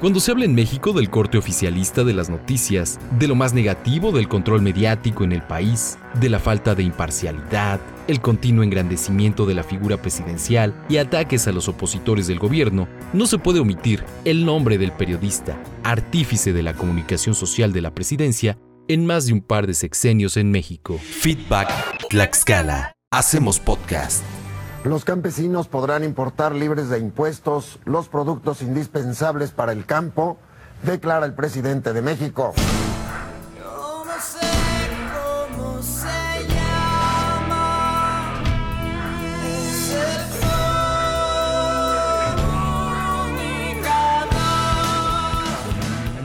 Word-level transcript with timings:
Cuando 0.00 0.20
se 0.20 0.30
habla 0.30 0.44
en 0.44 0.54
México 0.54 0.92
del 0.92 1.10
corte 1.10 1.38
oficialista 1.38 2.04
de 2.04 2.14
las 2.14 2.30
noticias, 2.30 3.00
de 3.18 3.26
lo 3.26 3.34
más 3.34 3.52
negativo 3.52 4.12
del 4.12 4.28
control 4.28 4.62
mediático 4.62 5.24
en 5.24 5.32
el 5.32 5.42
país, 5.42 5.98
de 6.20 6.28
la 6.28 6.38
falta 6.38 6.76
de 6.76 6.84
imparcialidad, 6.84 7.80
el 8.06 8.20
continuo 8.20 8.62
engrandecimiento 8.62 9.44
de 9.44 9.54
la 9.54 9.64
figura 9.64 10.00
presidencial 10.00 10.72
y 10.88 10.98
ataques 10.98 11.48
a 11.48 11.52
los 11.52 11.66
opositores 11.66 12.28
del 12.28 12.38
gobierno, 12.38 12.86
no 13.12 13.26
se 13.26 13.38
puede 13.38 13.58
omitir 13.58 14.04
el 14.24 14.44
nombre 14.44 14.78
del 14.78 14.92
periodista, 14.92 15.60
artífice 15.82 16.52
de 16.52 16.62
la 16.62 16.74
comunicación 16.74 17.34
social 17.34 17.72
de 17.72 17.80
la 17.80 17.92
presidencia 17.92 18.56
en 18.86 19.04
más 19.04 19.26
de 19.26 19.32
un 19.32 19.40
par 19.40 19.66
de 19.66 19.74
sexenios 19.74 20.36
en 20.36 20.52
México. 20.52 21.00
Feedback 21.02 22.06
Tlaxcala. 22.08 22.92
Hacemos 23.10 23.58
podcast. 23.58 24.22
Los 24.88 25.04
campesinos 25.04 25.68
podrán 25.68 26.02
importar 26.02 26.54
libres 26.54 26.88
de 26.88 26.98
impuestos 26.98 27.78
los 27.84 28.08
productos 28.08 28.62
indispensables 28.62 29.50
para 29.50 29.72
el 29.72 29.84
campo, 29.84 30.38
declara 30.82 31.26
el 31.26 31.34
presidente 31.34 31.92
de 31.92 32.00
México. 32.00 32.54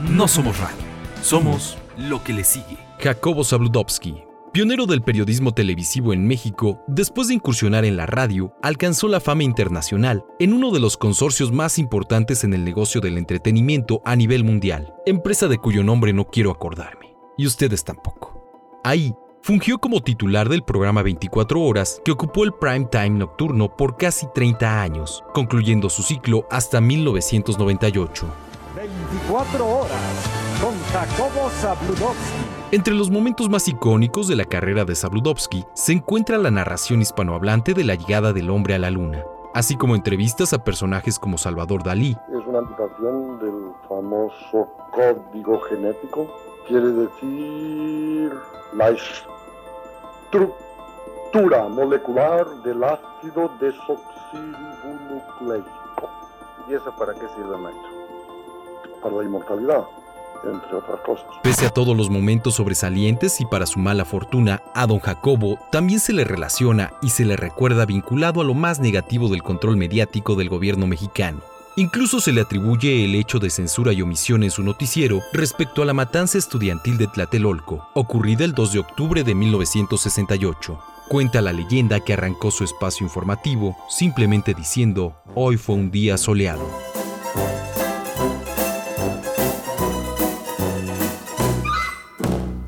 No 0.08 0.26
somos 0.26 0.58
radio, 0.58 0.76
somos 1.22 1.76
lo 1.98 2.24
que 2.24 2.32
le 2.32 2.44
sigue. 2.44 2.78
Jacobo 2.98 3.44
Zabludovsky, 3.44 4.23
Pionero 4.54 4.86
del 4.86 5.02
periodismo 5.02 5.52
televisivo 5.52 6.12
en 6.12 6.28
México, 6.28 6.84
después 6.86 7.26
de 7.26 7.34
incursionar 7.34 7.84
en 7.84 7.96
la 7.96 8.06
radio, 8.06 8.54
alcanzó 8.62 9.08
la 9.08 9.18
fama 9.18 9.42
internacional 9.42 10.24
en 10.38 10.52
uno 10.52 10.70
de 10.70 10.78
los 10.78 10.96
consorcios 10.96 11.50
más 11.50 11.76
importantes 11.76 12.44
en 12.44 12.54
el 12.54 12.62
negocio 12.62 13.00
del 13.00 13.18
entretenimiento 13.18 14.00
a 14.04 14.14
nivel 14.14 14.44
mundial, 14.44 14.94
empresa 15.06 15.48
de 15.48 15.58
cuyo 15.58 15.82
nombre 15.82 16.12
no 16.12 16.26
quiero 16.26 16.52
acordarme, 16.52 17.16
y 17.36 17.48
ustedes 17.48 17.82
tampoco. 17.82 18.80
Ahí, 18.84 19.12
fungió 19.42 19.78
como 19.78 20.04
titular 20.04 20.48
del 20.48 20.62
programa 20.62 21.02
24 21.02 21.60
horas 21.60 22.00
que 22.04 22.12
ocupó 22.12 22.44
el 22.44 22.52
prime 22.52 22.86
time 22.92 23.10
nocturno 23.10 23.76
por 23.76 23.96
casi 23.96 24.28
30 24.36 24.82
años, 24.82 25.24
concluyendo 25.34 25.90
su 25.90 26.04
ciclo 26.04 26.46
hasta 26.48 26.80
1998. 26.80 28.24
24 28.76 29.66
horas 29.66 30.43
con 30.60 30.74
Jacobo 30.92 31.48
Zabludovsky. 31.50 32.44
Entre 32.72 32.94
los 32.94 33.10
momentos 33.10 33.48
más 33.48 33.68
icónicos 33.68 34.26
de 34.28 34.36
la 34.36 34.44
carrera 34.44 34.84
de 34.84 34.94
Zabludovsky 34.94 35.64
se 35.74 35.92
encuentra 35.92 36.36
la 36.38 36.50
narración 36.50 37.00
hispanohablante 37.00 37.72
de 37.74 37.84
la 37.84 37.94
llegada 37.94 38.32
del 38.32 38.50
hombre 38.50 38.74
a 38.74 38.78
la 38.78 38.90
luna, 38.90 39.22
así 39.54 39.76
como 39.76 39.94
entrevistas 39.94 40.52
a 40.52 40.64
personajes 40.64 41.18
como 41.18 41.38
Salvador 41.38 41.82
Dalí. 41.82 42.16
Es 42.32 42.46
una 42.46 42.58
anticipación 42.60 43.38
del 43.38 43.72
famoso 43.88 44.68
código 44.90 45.60
genético. 45.60 46.26
Quiere 46.66 46.88
decir 46.88 48.32
la 48.74 48.94
estructura 50.30 51.68
molecular 51.68 52.46
del 52.62 52.84
ácido 52.84 53.50
desoxirribonucleico. 53.60 55.70
¿Y 56.68 56.74
eso 56.74 56.92
para 56.98 57.14
qué 57.14 57.26
sirve, 57.36 57.56
maestro? 57.56 57.90
Para 59.02 59.16
la 59.16 59.24
inmortalidad 59.24 59.84
Pese 61.42 61.66
a 61.66 61.70
todos 61.70 61.96
los 61.96 62.10
momentos 62.10 62.54
sobresalientes 62.54 63.40
y 63.40 63.46
para 63.46 63.66
su 63.66 63.78
mala 63.78 64.04
fortuna, 64.04 64.62
a 64.74 64.86
don 64.86 64.98
Jacobo 64.98 65.58
también 65.70 66.00
se 66.00 66.12
le 66.12 66.24
relaciona 66.24 66.92
y 67.02 67.10
se 67.10 67.24
le 67.24 67.36
recuerda 67.36 67.86
vinculado 67.86 68.40
a 68.40 68.44
lo 68.44 68.54
más 68.54 68.80
negativo 68.80 69.28
del 69.28 69.42
control 69.42 69.76
mediático 69.76 70.34
del 70.34 70.48
gobierno 70.48 70.86
mexicano. 70.86 71.40
Incluso 71.76 72.20
se 72.20 72.32
le 72.32 72.40
atribuye 72.40 73.04
el 73.04 73.16
hecho 73.16 73.40
de 73.40 73.50
censura 73.50 73.92
y 73.92 74.00
omisión 74.00 74.44
en 74.44 74.50
su 74.50 74.62
noticiero 74.62 75.20
respecto 75.32 75.82
a 75.82 75.84
la 75.84 75.92
matanza 75.92 76.38
estudiantil 76.38 76.98
de 76.98 77.08
Tlatelolco, 77.08 77.88
ocurrida 77.94 78.44
el 78.44 78.52
2 78.52 78.72
de 78.74 78.78
octubre 78.78 79.24
de 79.24 79.34
1968. 79.34 80.78
Cuenta 81.08 81.40
la 81.40 81.52
leyenda 81.52 81.98
que 82.00 82.12
arrancó 82.12 82.52
su 82.52 82.62
espacio 82.62 83.04
informativo 83.04 83.76
simplemente 83.88 84.54
diciendo, 84.54 85.16
hoy 85.34 85.56
fue 85.56 85.74
un 85.74 85.90
día 85.90 86.16
soleado. 86.16 86.93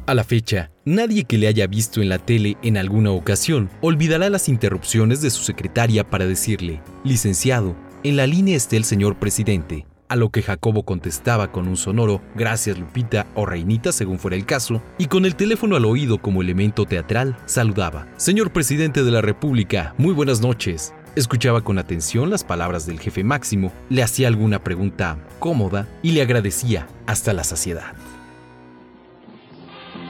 A 0.06 0.14
la 0.14 0.22
fecha, 0.22 0.70
nadie 0.84 1.24
que 1.24 1.36
le 1.36 1.48
haya 1.48 1.66
visto 1.66 2.00
en 2.00 2.08
la 2.08 2.18
tele 2.18 2.56
en 2.62 2.76
alguna 2.76 3.10
ocasión 3.10 3.68
olvidará 3.80 4.30
las 4.30 4.48
interrupciones 4.48 5.20
de 5.20 5.30
su 5.30 5.42
secretaria 5.42 6.08
para 6.08 6.26
decirle, 6.26 6.80
licenciado, 7.02 7.74
en 8.04 8.16
la 8.16 8.28
línea 8.28 8.56
está 8.56 8.76
el 8.76 8.84
señor 8.84 9.16
presidente, 9.16 9.84
a 10.08 10.14
lo 10.14 10.30
que 10.30 10.42
Jacobo 10.42 10.84
contestaba 10.84 11.50
con 11.50 11.66
un 11.66 11.76
sonoro, 11.76 12.22
gracias 12.36 12.78
Lupita 12.78 13.26
o 13.34 13.46
Reinita 13.46 13.90
según 13.90 14.20
fuera 14.20 14.36
el 14.36 14.46
caso, 14.46 14.80
y 14.96 15.06
con 15.06 15.24
el 15.24 15.34
teléfono 15.34 15.74
al 15.74 15.84
oído 15.84 16.18
como 16.18 16.40
elemento 16.40 16.84
teatral, 16.84 17.36
saludaba, 17.46 18.06
Señor 18.16 18.52
presidente 18.52 19.02
de 19.02 19.10
la 19.10 19.22
República, 19.22 19.92
muy 19.98 20.14
buenas 20.14 20.40
noches. 20.40 20.94
Escuchaba 21.16 21.62
con 21.62 21.78
atención 21.78 22.30
las 22.30 22.44
palabras 22.44 22.86
del 22.86 23.00
jefe 23.00 23.24
máximo, 23.24 23.72
le 23.90 24.04
hacía 24.04 24.28
alguna 24.28 24.62
pregunta 24.62 25.18
cómoda 25.40 25.88
y 26.00 26.12
le 26.12 26.22
agradecía 26.22 26.86
hasta 27.06 27.32
la 27.32 27.42
saciedad. 27.42 27.96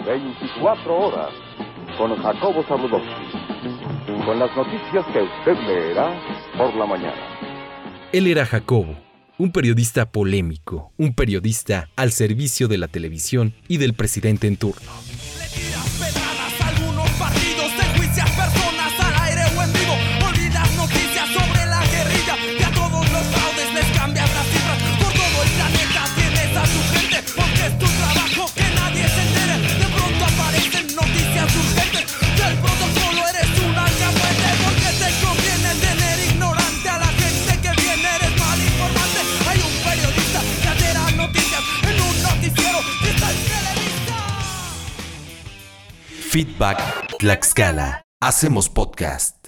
24 0.06 0.96
horas 0.96 1.32
con 1.98 2.14
Jacobo 2.22 2.62
Zabludowski. 2.68 4.24
Con 4.24 4.38
las 4.38 4.56
noticias 4.56 5.04
que 5.12 5.22
usted 5.22 5.66
leerá 5.66 6.16
por 6.56 6.74
la 6.76 6.86
mañana. 6.86 7.38
Él 8.12 8.28
era 8.28 8.46
Jacobo, 8.46 8.94
un 9.36 9.50
periodista 9.50 10.06
polémico, 10.06 10.92
un 10.96 11.12
periodista 11.12 11.88
al 11.96 12.12
servicio 12.12 12.68
de 12.68 12.78
la 12.78 12.86
televisión 12.86 13.52
y 13.66 13.78
del 13.78 13.94
presidente 13.94 14.46
en 14.46 14.56
turno. 14.56 14.90
Feedback 46.36 47.16
Tlaxcala. 47.18 48.02
Hacemos 48.20 48.68
podcast. 48.68 49.45